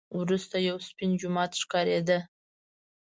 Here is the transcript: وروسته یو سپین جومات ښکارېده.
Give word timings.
وروسته 0.19 0.55
یو 0.67 0.77
سپین 0.87 1.11
جومات 1.21 1.51
ښکارېده. 1.61 2.19